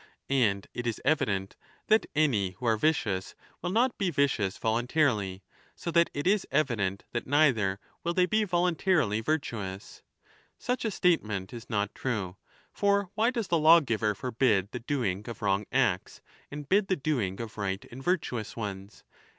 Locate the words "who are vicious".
2.53-3.35